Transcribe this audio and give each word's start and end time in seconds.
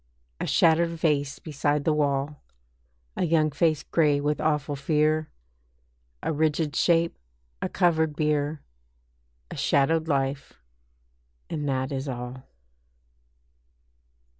A 0.39 0.47
shattered 0.47 0.89
vase 0.89 1.37
beside 1.37 1.83
the 1.85 1.93
wall; 1.93 2.41
A 3.15 3.23
young 3.23 3.51
face 3.51 3.83
grey 3.83 4.19
with 4.19 4.41
awful 4.41 4.75
fear, 4.75 5.29
A 6.23 6.33
rigid 6.33 6.75
shape, 6.75 7.15
a 7.61 7.69
covered 7.69 8.15
bier, 8.15 8.63
A 9.51 9.55
shadowed 9.55 10.07
life, 10.07 10.53
and 11.51 11.69
that 11.69 11.91
is 11.91 12.09
all. 12.09 12.41